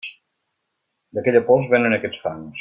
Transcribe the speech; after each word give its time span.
D'aquella 1.19 1.43
pols, 1.51 1.71
vénen 1.77 1.99
aquests 1.99 2.25
fangs. 2.27 2.49